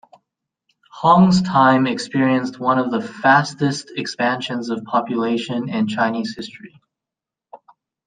[0.91, 6.81] Hong's time experienced one of the fastest expansions of population in Chinese history.